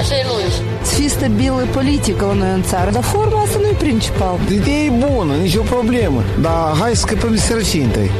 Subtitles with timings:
[0.00, 0.58] așa e lungi.
[0.82, 4.38] Să fie stabilă politică la noi în țară, dar forma asta nu e principal.
[4.52, 8.10] Ideea e bună, nicio problemă, dar hai să scăpăm de sărăcie întâi.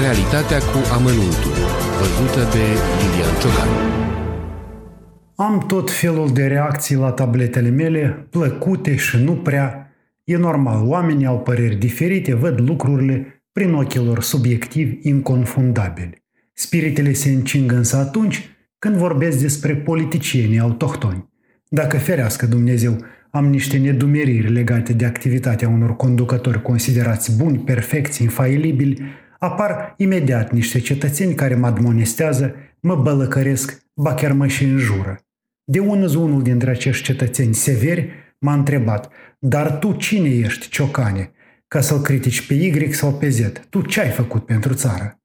[0.00, 1.54] Realitatea cu amănuntul,
[1.98, 2.64] văzută de
[2.98, 3.68] Lilian Ciocan.
[5.36, 9.92] Am tot felul de reacții la tabletele mele, plăcute și nu prea.
[10.24, 16.22] E normal, oamenii au păreri diferite, văd lucrurile prin ochii lor subiectivi inconfundabili.
[16.52, 18.51] Spiritele se încing însă atunci
[18.82, 21.28] când vorbesc despre politicienii autohtoni.
[21.68, 29.02] Dacă ferească Dumnezeu, am niște nedumeriri legate de activitatea unor conducători considerați buni, perfecți, infailibili,
[29.38, 35.18] apar imediat niște cetățeni care mă admonestează, mă bălăcăresc, ba chiar mă și înjură.
[35.64, 41.30] De unul unul dintre acești cetățeni severi m-a întrebat, dar tu cine ești, ciocane,
[41.68, 43.40] ca să-l critici pe Y sau pe Z?
[43.68, 45.20] Tu ce ai făcut pentru țară?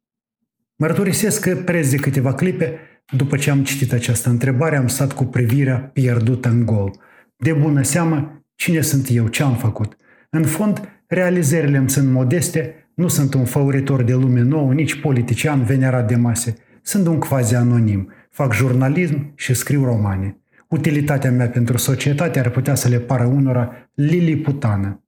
[0.75, 2.79] Mărturisesc că preț de câteva clipe,
[3.15, 6.91] după ce am citit această întrebare, am stat cu privirea pierdută în gol.
[7.35, 9.97] De bună seamă, cine sunt eu, ce am făcut?
[10.29, 15.63] În fond, realizările îmi sunt modeste, nu sunt un făuritor de lume nouă, nici politician
[15.63, 16.57] venerat de mase.
[16.81, 18.11] Sunt un quasi anonim.
[18.29, 20.37] Fac jurnalism și scriu romane.
[20.67, 25.03] Utilitatea mea pentru societate ar putea să le pară unora liliputană.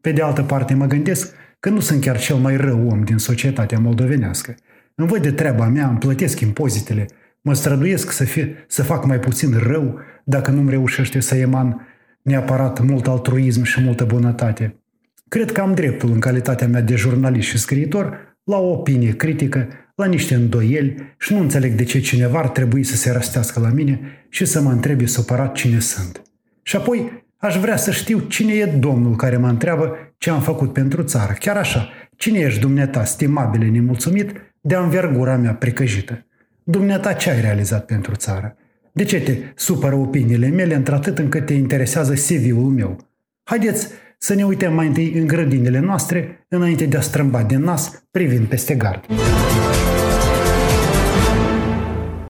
[0.00, 3.18] Pe de altă parte mă gândesc că nu sunt chiar cel mai rău om din
[3.18, 4.54] societatea moldovenească.
[4.94, 7.06] Îmi văd de treaba mea, îmi plătesc impozitele,
[7.46, 11.86] mă străduiesc să, fie, să fac mai puțin rău dacă nu-mi reușește să eman
[12.22, 14.80] neapărat mult altruism și multă bunătate.
[15.28, 19.68] Cred că am dreptul în calitatea mea de jurnalist și scriitor la o opinie critică,
[19.94, 23.68] la niște îndoieli și nu înțeleg de ce cineva ar trebui să se răstească la
[23.68, 26.22] mine și să mă întrebe supărat cine sunt.
[26.62, 30.72] Și apoi aș vrea să știu cine e domnul care mă întreabă ce am făcut
[30.72, 31.32] pentru țară.
[31.38, 36.25] Chiar așa, cine ești dumneata, stimabile nemulțumit, de anvergura mea precăjită?
[36.68, 38.56] Dumneata ce ai realizat pentru țară?
[38.92, 42.96] De ce te supără opiniile mele într-atât încât te interesează CV-ul meu?
[43.42, 48.06] Haideți să ne uităm mai întâi în grădinile noastre, înainte de a strâmba din nas
[48.10, 49.04] privind peste gard.